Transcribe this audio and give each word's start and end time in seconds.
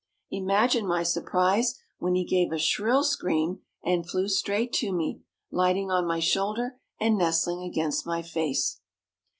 Imagine 0.31 0.87
my 0.87 1.03
surprise 1.03 1.79
when 1.99 2.15
he 2.15 2.23
gave 2.25 2.51
a 2.51 2.57
shrill 2.57 3.03
scream 3.03 3.59
and 3.83 4.09
flew 4.09 4.27
straight 4.27 4.73
to 4.73 4.91
me, 4.91 5.21
lighting 5.51 5.91
on 5.91 6.07
my 6.07 6.19
shoulder 6.19 6.79
and 6.99 7.19
nestling 7.19 7.61
against 7.61 8.03
my 8.07 8.23
face. 8.23 8.81